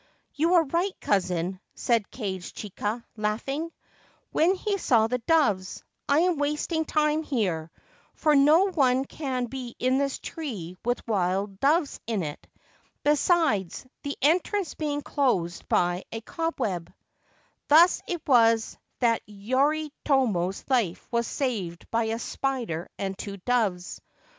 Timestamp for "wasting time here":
6.39-7.69